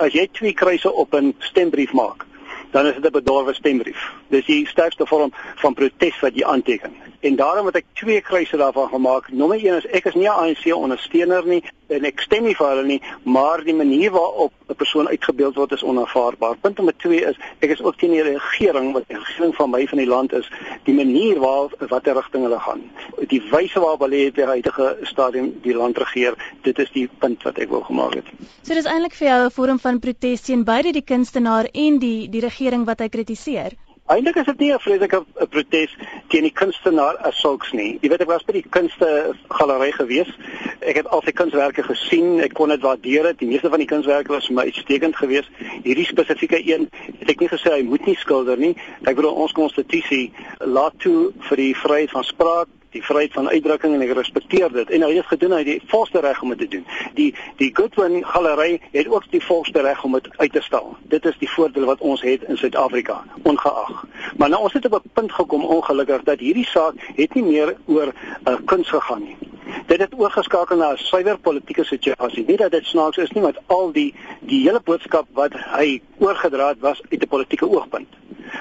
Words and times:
As 0.00 0.14
jy 0.16 0.28
twee 0.32 0.52
kruise 0.56 0.92
op 0.92 1.14
'n 1.14 1.34
stembrief 1.38 1.92
maak, 1.92 2.24
dan 2.72 2.86
is 2.86 2.94
dit 2.94 3.04
'n 3.04 3.12
bedorwe 3.12 3.54
stembrief. 3.54 4.12
Dis 4.28 4.46
die 4.46 4.66
sterkste 4.66 5.06
vorm 5.06 5.32
van 5.56 5.74
protes 5.74 6.20
wat 6.20 6.34
jy 6.34 6.44
aanteken. 6.44 6.92
En 7.20 7.36
daarom 7.36 7.66
het 7.66 7.76
ek 7.76 7.84
twee 7.92 8.20
kruise 8.20 8.56
daarvan 8.56 8.88
gemaak. 8.88 9.32
Nommer 9.32 9.58
1 9.64 9.76
is 9.76 9.86
ek 9.86 10.04
is 10.04 10.14
nie 10.14 10.28
'n 10.28 10.32
ANC 10.32 10.74
ondersteuner 10.74 11.46
nie 11.46 11.62
en 11.90 12.06
ek 12.08 12.20
stem 12.24 12.44
nie 12.44 12.54
vir 12.58 12.68
hulle 12.72 12.86
nie, 12.86 13.00
maar 13.24 13.64
die 13.64 13.74
manier 13.74 14.12
waarop 14.14 14.52
'n 14.68 14.74
persoon 14.74 15.08
uitgebeeld 15.08 15.56
word 15.56 15.72
is 15.72 15.82
onaanvaarbaar. 15.82 16.56
Punt 16.60 16.76
nommer 16.76 16.94
2 16.96 17.24
is 17.30 17.36
ek 17.60 17.70
is 17.70 17.82
ook 17.82 17.98
teen 17.98 18.10
die 18.10 18.22
regering 18.22 18.92
wat 18.92 19.08
die 19.08 19.18
regering 19.18 19.54
van 19.54 19.70
my 19.70 19.86
van 19.86 19.98
die 19.98 20.06
land 20.06 20.32
is, 20.32 20.50
die 20.84 20.94
manier 20.94 21.38
waar 21.38 21.68
watter 21.88 22.14
rigting 22.14 22.42
hulle 22.42 22.60
gaan. 22.60 22.82
Die 23.28 23.42
wyse 23.50 23.80
waarop 23.80 24.00
hulle 24.00 24.24
het 24.24 24.34
die 24.34 24.44
huidige 24.44 24.96
stadium 25.02 25.52
die 25.62 25.74
land 25.74 25.98
regeer, 25.98 26.34
dit 26.62 26.78
is 26.78 26.90
die 26.90 27.08
punt 27.18 27.42
wat 27.42 27.58
ek 27.58 27.68
wou 27.68 27.82
gemaak 27.82 28.14
het. 28.14 28.26
So 28.62 28.74
dis 28.74 28.86
eintlik 28.86 29.14
vir 29.14 29.28
jou 29.28 29.44
'n 29.44 29.50
vorm 29.50 29.78
van 29.78 29.98
protes 29.98 30.40
teen 30.40 30.64
beide 30.64 30.92
die 30.92 31.04
kunstenaar 31.04 31.68
en 31.72 31.98
die 31.98 32.28
die 32.28 32.40
regering 32.40 32.84
wat 32.84 33.00
hy 33.00 33.08
kritiseer. 33.08 33.72
Eintlik 34.10 34.40
is 34.40 34.46
dit 34.46 34.58
nie 34.58 34.72
'n 34.74 34.82
vreeslike 34.82 35.18
protes 35.50 35.92
teen 36.28 36.42
die 36.42 36.56
kunstenaar 36.60 37.16
as 37.28 37.40
sulks 37.40 37.70
nie. 37.72 37.98
Jy 38.02 38.08
weet 38.10 38.22
ek 38.24 38.28
was 38.28 38.42
by 38.42 38.52
die 38.52 38.66
kunste 38.76 39.36
galery 39.48 39.92
gewees. 39.92 40.32
Ek 40.80 40.96
het 40.96 41.08
al 41.12 41.22
sy 41.22 41.32
kunswerke 41.36 41.82
gesien. 41.84 42.40
Ek 42.40 42.54
kon 42.56 42.72
dit 42.72 42.80
waardeer. 42.80 43.30
Die 43.36 43.48
meeste 43.48 43.68
van 43.68 43.82
die 43.82 43.88
kunswerke 43.90 44.32
was 44.32 44.48
vir 44.48 44.56
my 44.56 44.66
uitstekend 44.70 45.16
geweest. 45.16 45.50
Hierdie 45.84 46.08
spesifieke 46.08 46.60
een 46.64 46.88
het 47.20 47.30
ek 47.34 47.44
nie 47.44 47.50
gesê 47.52 47.74
hy 47.76 47.82
moet 47.84 48.06
nie 48.08 48.16
skilder 48.16 48.60
nie. 48.60 48.74
Ek 49.04 49.18
bedoel 49.18 49.42
ons 49.44 49.56
konstitusie 49.56 50.30
laat 50.64 50.96
toe 51.04 51.32
vir 51.50 51.64
die 51.66 51.72
vryheid 51.76 52.14
van 52.16 52.24
spraak 52.24 52.72
die 52.90 53.02
vryheid 53.02 53.32
van 53.32 53.48
uitdrukking 53.48 53.94
en 53.94 54.02
ek 54.02 54.14
respekteer 54.18 54.72
dit 54.74 54.88
en 54.90 55.04
hy 55.06 55.10
het 55.14 55.28
gedoen 55.30 55.54
hy 55.54 55.60
het 55.62 55.68
die 55.68 55.90
volste 55.92 56.22
reg 56.24 56.40
om 56.42 56.54
dit 56.54 56.62
te 56.64 56.68
doen. 56.74 56.86
Die 57.18 57.28
die 57.60 57.70
Goodwin 57.76 58.24
galery 58.26 58.80
het 58.94 59.10
ook 59.10 59.28
die 59.30 59.42
volste 59.44 59.84
reg 59.86 60.02
om 60.04 60.16
dit 60.18 60.26
uit 60.38 60.52
te 60.52 60.62
stal. 60.66 60.96
Dit 61.12 61.28
is 61.30 61.38
die 61.42 61.50
voordeel 61.50 61.86
wat 61.90 62.02
ons 62.02 62.24
het 62.26 62.46
in 62.48 62.58
Suid-Afrika 62.58 63.20
ongeag. 63.46 64.02
Maar 64.36 64.50
nou 64.50 64.62
ons 64.66 64.74
het 64.74 64.90
op 64.90 64.98
'n 65.04 65.14
punt 65.14 65.32
gekom 65.32 65.64
ongelukkig 65.64 66.26
dat 66.26 66.42
hierdie 66.42 66.66
saak 66.66 66.98
het 67.14 67.34
nie 67.34 67.44
meer 67.44 67.76
oor 67.86 68.12
uh, 68.48 68.56
kuns 68.64 68.88
gegaan 68.88 69.22
nie. 69.22 69.49
Dit 69.86 70.00
het 70.00 70.14
oorgeskakel 70.16 70.76
na 70.76 70.92
'n 70.92 70.96
suiwer 70.96 71.38
politieke 71.38 71.84
situasie. 71.84 72.44
Nie 72.46 72.56
dat 72.56 72.70
dit 72.70 72.84
snaaks 72.84 73.16
is 73.16 73.30
nie, 73.30 73.42
want 73.42 73.58
al 73.66 73.92
die 73.92 74.14
die 74.40 74.62
hele 74.62 74.80
boodskap 74.84 75.26
wat 75.32 75.52
hy 75.54 76.02
oorgedra 76.18 76.68
het 76.68 76.80
was 76.80 77.02
uit 77.10 77.22
'n 77.22 77.28
politieke 77.28 77.68
oogpunt. 77.70 78.08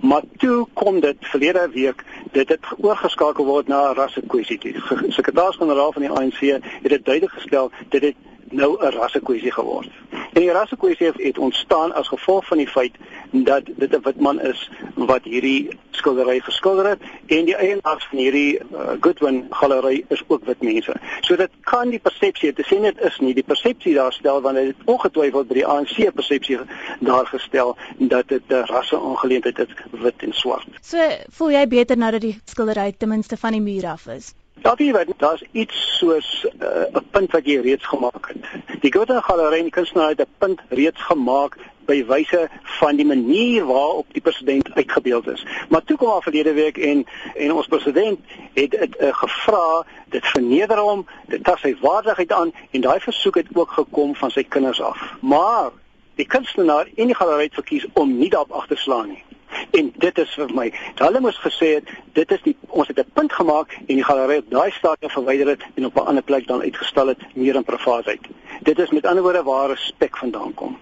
Maar 0.00 0.22
toe 0.36 0.66
kom 0.72 1.00
dit 1.00 1.16
verlede 1.20 1.68
week 1.72 2.04
dit 2.32 2.48
het 2.48 2.60
oorgeskakel 2.76 3.44
word 3.44 3.68
na 3.68 3.90
'n 3.90 3.94
rassekwessie. 3.94 4.58
Die 4.58 4.74
sekretaris-generaal 5.08 5.92
van 5.92 6.02
die 6.02 6.10
ANC 6.10 6.40
het 6.82 6.90
dit 6.90 7.04
duidelik 7.04 7.34
gestel 7.34 7.70
dat 7.88 8.00
dit 8.00 8.16
nou 8.50 8.84
'n 8.84 8.90
rassekwessie 8.90 9.52
geword. 9.52 9.90
En 10.32 10.40
die 10.40 10.50
rassekwessie 10.50 11.10
het 11.16 11.38
ontstaan 11.38 11.94
as 11.94 12.08
gevolg 12.08 12.46
van 12.46 12.56
die 12.56 12.68
feit 12.68 12.94
dat 13.32 13.62
dit 13.66 13.94
'n 13.96 14.02
wit 14.02 14.20
man 14.20 14.40
is 14.40 14.70
wat 14.94 15.24
hierdie 15.24 15.78
skildery 15.90 16.40
geskilder 16.40 16.86
het 16.88 17.00
en 17.26 17.44
die 17.44 17.56
eienaars 17.56 18.06
van 18.10 18.18
hierdie 18.18 18.58
uh, 18.58 18.90
Goodwin 19.00 19.46
galery 19.50 20.04
is 20.08 20.22
ook 20.26 20.44
wit 20.44 20.62
mense. 20.62 20.94
So 21.20 21.36
dit 21.36 21.50
kan 21.60 21.90
die 21.90 21.98
persepsie 21.98 22.52
te 22.52 22.62
sien 22.62 22.82
dit 22.82 23.00
is 23.00 23.18
nie 23.18 23.34
die 23.34 23.46
persepsie 23.46 23.94
daar 23.94 24.12
stel 24.12 24.40
wanneer 24.40 24.64
dit 24.64 24.84
ongetwyfeld 24.84 25.48
by 25.48 25.54
die 25.54 25.66
ANC 25.66 26.14
persepsie 26.14 26.58
daar 27.00 27.26
gestel 27.26 27.76
dat 27.98 28.28
dit 28.28 28.42
'n 28.48 28.64
rasseaangeleentheid 28.74 29.58
is 29.58 29.74
wit 29.90 30.22
en 30.22 30.32
swart. 30.32 30.68
So 30.82 30.98
voel 31.30 31.50
jy 31.50 31.66
beter 31.66 31.96
nou 31.96 32.10
dat 32.10 32.20
die 32.20 32.40
skildery 32.44 32.92
ten 32.98 33.08
minste 33.08 33.36
van 33.36 33.52
die 33.52 33.60
muur 33.60 33.86
af 33.86 34.06
is? 34.06 34.34
Ja, 34.62 34.74
wie 34.76 34.92
weet, 34.92 35.08
daar's 35.16 35.42
iets 35.52 35.98
soos 35.98 36.46
uh, 36.60 36.66
'n 36.68 36.96
uh, 36.96 37.00
punt 37.10 37.32
wat 37.32 37.46
jy 37.46 37.60
reeds 37.60 37.86
gemaak 37.86 38.28
het. 38.28 38.80
Die 38.80 38.92
Goethe 38.92 39.22
Galerie 39.22 39.62
en 39.62 39.70
kunstenaar 39.70 40.08
het 40.08 40.20
'n 40.20 40.34
punt 40.38 40.60
reeds 40.68 41.02
gemaak 41.02 41.56
by 41.86 42.04
wyse 42.06 42.48
van 42.78 42.96
die 42.96 43.06
manier 43.06 43.64
waarop 43.66 44.06
die 44.12 44.22
president 44.22 44.72
uitgebeeld 44.74 45.28
is. 45.28 45.46
Maar 45.68 45.84
toe 45.84 45.96
kom 45.96 46.10
haar 46.10 46.22
verlede 46.22 46.52
week 46.52 46.78
en 46.78 47.04
en 47.34 47.52
ons 47.52 47.66
president 47.66 48.18
het 48.54 48.70
dit 48.70 48.96
uh, 49.00 49.14
gevra, 49.14 49.84
dit 50.08 50.26
verneder 50.26 50.78
hom, 50.78 51.06
dit 51.26 51.44
tas 51.44 51.60
sy 51.60 51.74
waardigheid 51.80 52.32
aan 52.32 52.52
en 52.70 52.80
daai 52.80 53.00
versoek 53.00 53.34
het 53.34 53.52
ook 53.52 53.70
gekom 53.70 54.14
van 54.14 54.30
sy 54.30 54.44
kinders 54.44 54.80
af. 54.80 54.98
Maar 55.20 55.70
die 56.14 56.26
kunstenaar 56.26 56.88
en 56.96 57.06
die 57.06 57.16
galerie 57.16 57.48
het 57.50 57.60
verkies 57.60 57.86
om 57.92 58.18
nie 58.18 58.30
daarop 58.30 58.52
agter 58.52 58.78
slaan 58.78 59.08
nie. 59.08 59.24
En 59.70 59.92
dit 59.96 60.18
is 60.18 60.34
vir 60.34 60.52
my. 60.56 60.66
Hulle 61.00 61.20
moes 61.20 61.38
gesê 61.44 61.74
het 61.78 61.90
dit 62.16 62.32
is 62.36 62.42
die 62.44 62.56
ons 62.68 62.88
het 62.88 62.98
'n 62.98 63.12
punt 63.12 63.32
gemaak 63.32 63.72
en 63.72 63.94
die 63.94 64.04
galery 64.04 64.36
op 64.38 64.50
daai 64.50 64.70
stadium 64.70 65.10
verwyder 65.10 65.48
het 65.48 65.62
en 65.74 65.86
op 65.86 65.96
'n 65.96 66.06
ander 66.10 66.22
plek 66.22 66.46
dan 66.46 66.60
uitgestel 66.60 67.06
het 67.06 67.22
meer 67.34 67.54
in 67.54 67.64
privaatheid. 67.64 68.20
Dit 68.62 68.78
is 68.78 68.90
met 68.90 69.06
ander 69.06 69.22
woorde 69.22 69.42
waar 69.42 69.68
respek 69.68 70.16
vandaan 70.16 70.54
kom. 70.54 70.78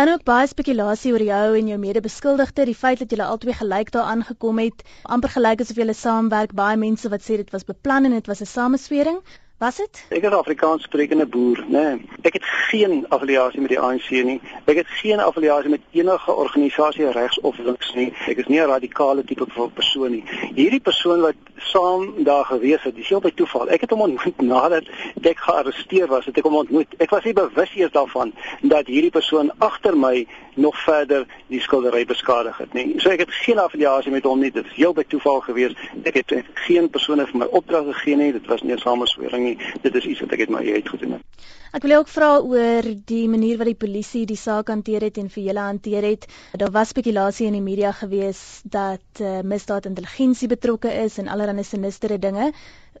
Dan 0.00 0.08
ook 0.08 0.22
baie 0.24 0.46
spekulasie 0.48 1.10
oor 1.12 1.22
jou 1.22 1.56
en 1.58 1.66
jou 1.68 1.76
mede-beskuldigde, 1.80 2.64
die 2.64 2.76
feit 2.82 3.02
dat 3.02 3.10
julle 3.12 3.26
albei 3.28 3.52
gelyk 3.58 3.90
daaraan 3.92 4.22
gekom 4.24 4.60
het, 4.62 4.78
amper 5.16 5.32
gelyk 5.34 5.60
asof 5.60 5.76
julle 5.76 5.96
saamwerk, 5.98 6.54
baie 6.56 6.78
mense 6.80 7.10
wat 7.12 7.26
sê 7.26 7.36
dit 7.36 7.50
was 7.52 7.66
beplan 7.68 8.08
en 8.08 8.14
dit 8.16 8.30
was 8.32 8.40
'n 8.40 8.48
sameswering. 8.52 9.18
Was 9.60 9.76
dit? 9.76 10.06
Ek 10.08 10.22
is 10.24 10.32
Afrikaans 10.32 10.86
sprekende 10.88 11.26
boer, 11.26 11.58
né? 11.68 11.80
Nee. 11.82 12.06
Ek 12.24 12.38
het 12.38 12.44
geen 12.70 13.02
affiliasie 13.12 13.60
met 13.60 13.68
die 13.68 13.80
ANC 13.80 14.08
nie. 14.10 14.38
Ek 14.64 14.78
het 14.78 14.88
geen 15.02 15.20
affiliasie 15.20 15.68
met 15.68 15.84
enige 15.92 16.32
organisasie 16.32 17.10
regs 17.12 17.40
of 17.40 17.58
links 17.58 17.92
nie. 17.94 18.08
Ek 18.32 18.40
is 18.40 18.48
nie 18.48 18.60
'n 18.60 18.72
radikale 18.72 19.24
tipe 19.24 19.44
van 19.48 19.72
persoon 19.72 20.10
nie. 20.10 20.24
Hierdie 20.54 20.80
persoon 20.80 21.20
wat 21.20 21.36
saam 21.56 22.24
daar 22.24 22.44
gewees 22.44 22.82
het, 22.82 22.94
dis 22.94 23.08
heel 23.08 23.20
by 23.20 23.30
toeval. 23.34 23.68
Ek 23.68 23.80
het 23.80 23.90
hom 23.90 24.00
ontmoet 24.00 24.40
nadat 24.40 24.88
ek 25.22 25.38
gearresteer 25.38 26.06
was, 26.08 26.24
het 26.24 26.38
ek 26.38 26.44
hom 26.44 26.56
ontmoet. 26.56 26.94
Ek 26.98 27.10
was 27.10 27.24
nie 27.24 27.32
bewus 27.32 27.74
eers 27.74 27.92
daarvan 27.92 28.32
dat 28.62 28.86
hierdie 28.86 29.10
persoon 29.10 29.52
agter 29.58 29.96
my 29.96 30.26
nog 30.54 30.76
verder 30.82 31.26
die 31.46 31.60
skildery 31.60 32.04
beskadig 32.06 32.56
het 32.58 32.72
nie. 32.72 32.94
So 33.00 33.10
ek 33.10 33.18
het 33.18 33.32
geen 33.44 33.58
affiliasie 33.58 34.12
met 34.12 34.24
hom 34.24 34.40
nie. 34.40 34.50
Dit 34.50 34.66
is 34.66 34.72
heel 34.76 34.92
by 34.92 35.04
toeval 35.08 35.40
gewees. 35.40 35.76
Ek 36.04 36.14
het 36.14 36.34
geen 36.66 36.90
persone 36.90 37.26
vir 37.26 37.38
my 37.44 37.46
opdrag 37.46 37.84
gegee 37.92 38.16
nie. 38.16 38.32
Dit 38.32 38.46
was 38.46 38.62
nie 38.62 38.74
'n 38.74 38.78
sameswering 38.78 39.44
nie. 39.44 39.49
Dit 39.82 39.94
is 39.94 40.04
iets 40.04 40.20
wat 40.24 40.36
ek 40.36 40.46
uit 40.46 40.54
my 40.56 40.64
uit 40.72 40.88
gedoen 40.88 41.18
het. 41.18 41.46
Ek 41.70 41.84
wil 41.86 42.00
ook 42.00 42.08
vra 42.10 42.28
oor 42.42 42.86
die 43.06 43.28
manier 43.30 43.58
wat 43.60 43.68
die 43.70 43.78
polisie 43.78 44.24
die 44.26 44.38
saak 44.38 44.72
hanteer 44.72 45.04
het 45.06 45.20
en 45.22 45.28
vir 45.30 45.44
julle 45.44 45.66
hanteer 45.68 46.06
het. 46.08 46.26
Daar 46.58 46.72
was 46.74 46.90
spekulasie 46.90 47.46
in 47.46 47.54
die 47.54 47.62
media 47.62 47.92
gewees 47.94 48.40
dat 48.64 49.22
uh, 49.22 49.38
misdaadintelligensie 49.46 50.50
betrokke 50.50 50.90
is 51.04 51.20
en 51.22 51.30
allerlei 51.30 51.64
sinistere 51.64 52.18
dinge. 52.18 52.50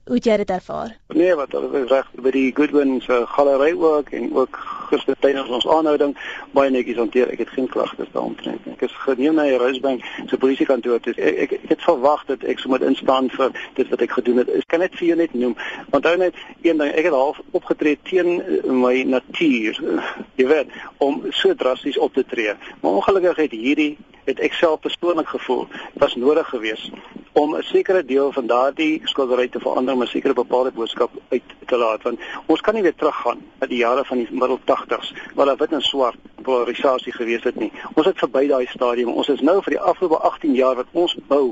Hoe 0.04 0.16
het 0.16 0.24
jy 0.24 0.36
dit 0.36 0.50
ervaar? 0.50 0.96
Nee, 1.14 1.34
wat 1.36 1.52
reg 1.90 2.06
by 2.24 2.30
die 2.34 2.50
Goodwin 2.56 3.00
se 3.04 3.20
galery 3.30 3.74
ook 3.78 4.08
en 4.16 4.30
ook 4.34 4.56
gister 4.90 5.16
tydens 5.20 5.48
ons 5.48 5.66
aanhouding 5.68 6.16
baie 6.56 6.70
netjies 6.70 6.98
hanteer. 6.98 7.28
Ek 7.30 7.42
het 7.44 7.52
geen 7.54 7.68
klagtes 7.68 8.08
daaroor 8.14 8.40
nie. 8.46 8.72
Ek 8.72 8.86
is 8.88 8.96
geneem 9.04 9.36
na 9.38 9.44
die 9.46 9.58
Rosebank 9.60 10.06
se 10.26 10.38
polisiekantoor 10.40 11.02
toe. 11.04 11.14
Ek, 11.14 11.38
ek 11.44 11.54
ek 11.60 11.68
het 11.74 11.84
verwag 11.84 12.24
dat 12.32 12.44
ek 12.48 12.62
sou 12.62 12.72
moet 12.72 12.86
instaan 12.88 13.30
vir 13.36 13.54
dit 13.76 13.92
wat 13.92 14.04
ek 14.06 14.16
gedoen 14.18 14.42
het. 14.42 14.52
Ek 14.56 14.68
kan 14.72 14.82
net 14.82 14.96
vir 14.98 15.08
jou 15.10 15.18
net 15.20 15.36
noem. 15.36 15.56
Onthou 15.92 16.16
net 16.24 16.42
een 16.64 16.80
ding, 16.80 16.90
ek 16.90 17.10
het 17.10 17.18
half 17.20 17.42
opgetree 17.60 18.00
teen 18.08 18.40
my 18.82 18.94
natuur. 19.04 19.78
Jy 20.40 20.48
weet, 20.50 20.72
om 20.98 21.22
so 21.30 21.54
drasties 21.54 22.00
op 22.00 22.16
te 22.16 22.24
tree. 22.26 22.56
Maar 22.80 23.02
ongelukkig 23.02 23.44
het 23.44 23.54
hierdie 23.54 23.92
het 24.24 24.40
ek 24.40 24.56
self 24.56 24.80
persoonlik 24.80 25.28
gevoel 25.28 25.66
was 26.02 26.16
nodig 26.16 26.48
geweest 26.48 26.90
om 27.32 27.56
'n 27.56 27.62
sekere 27.62 28.04
deel 28.04 28.32
van 28.32 28.46
daardie 28.46 29.00
skildery 29.04 29.48
te 29.48 29.60
verander 29.60 29.94
om 29.94 30.02
'n 30.02 30.06
sekere 30.06 30.34
bepaalde 30.34 30.70
boodskap 30.70 31.10
uit 31.28 31.42
te 31.66 31.76
laat 31.76 32.02
want 32.02 32.18
ons 32.46 32.60
kan 32.60 32.74
nie 32.74 32.82
weer 32.82 32.94
teruggaan 32.94 33.38
na 33.58 33.66
die 33.66 33.78
jare 33.78 34.04
van 34.04 34.16
die 34.16 34.28
middel 34.30 34.58
80s 34.64 35.14
waar 35.34 35.46
daar 35.46 35.56
wit 35.56 35.72
en 35.72 35.82
swart 35.82 36.16
polarisasie 36.50 37.12
gewees 37.14 37.44
het 37.46 37.58
nie. 37.60 37.70
Ons 37.94 38.08
het 38.10 38.18
verby 38.18 38.46
daai 38.50 38.66
stadium. 38.72 39.12
Ons 39.14 39.30
is 39.32 39.42
nou 39.46 39.58
vir 39.64 39.76
die 39.76 39.82
afgelope 39.92 40.18
18 40.30 40.54
jaar 40.58 40.78
wat 40.80 40.90
ons 40.92 41.16
bou 41.30 41.44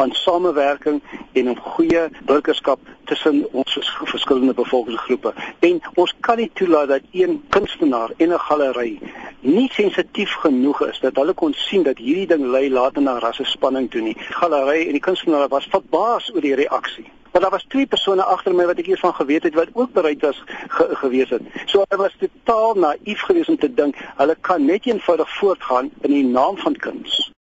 aan 0.00 0.14
samewerking 0.24 1.02
en 1.32 1.50
'n 1.50 1.58
goeie 1.74 2.08
burgerskap 2.30 2.80
tussen 3.04 3.44
ons 3.52 3.78
verskillende 4.14 4.54
bevolkingsgroepe. 4.54 5.34
En 5.60 5.80
ons 5.94 6.14
kan 6.20 6.36
nie 6.36 6.50
toelaat 6.54 6.88
dat 6.88 7.02
een 7.12 7.42
kunstenaar 7.48 8.10
en 8.16 8.32
'n 8.32 8.46
galery 8.48 8.98
nie 9.40 9.68
sensitief 9.72 10.32
genoeg 10.42 10.80
is 10.88 10.98
dat 11.00 11.16
hulle 11.16 11.32
kon 11.32 11.52
sien 11.54 11.82
dat 11.82 11.98
hierdie 11.98 12.26
ding 12.26 12.46
lei 12.46 12.70
later 12.70 13.02
na 13.02 13.18
rasse 13.18 13.44
spanning 13.44 13.90
toe 13.90 14.00
nie. 14.00 14.16
Galery 14.18 14.86
en 14.86 14.92
die 14.92 15.00
kunstenaar 15.00 15.48
was 15.48 15.68
verbaas 15.70 16.32
oor 16.34 16.40
die 16.40 16.54
reaksie. 16.54 17.06
Maar 17.32 17.40
daar 17.40 17.50
was 17.50 17.64
twee 17.68 17.86
persone 17.86 18.22
agter 18.22 18.54
my 18.54 18.66
wat 18.66 18.78
ek 18.78 18.86
hiervan 18.86 19.14
geweet 19.14 19.42
het 19.42 19.54
wat 19.54 19.68
ook 19.72 19.92
bereid 19.92 20.20
was 20.20 20.42
ge 20.46 20.88
gewees 21.02 21.30
het. 21.30 21.42
So 21.66 21.84
hulle 21.88 22.02
was 22.02 22.16
totaal 22.18 22.74
naïef 22.74 23.20
geweest 23.20 23.48
om 23.48 23.58
te 23.58 23.74
dink 23.74 23.96
hulle 24.16 24.36
kan 24.40 24.64
net 24.64 24.86
eenvoudig 24.86 25.36
voortgaan 25.38 25.90
in 26.00 26.10
die 26.10 26.24
naam 26.24 26.56
van 26.58 26.76
kuns. 26.76 27.28